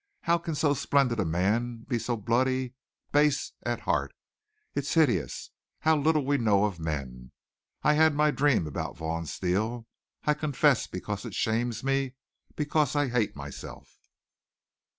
[0.21, 2.73] How can so splendid a man be so bloody,
[3.11, 4.15] base at heart?
[4.73, 5.51] It's hideous.
[5.81, 7.31] How little we know of men!
[7.83, 9.85] I had my dream about Vaughn Steele.
[10.23, 12.15] I confess because it shames me
[12.55, 13.99] because I hate myself!"